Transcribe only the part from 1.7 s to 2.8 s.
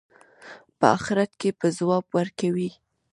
ځواب ورکوي.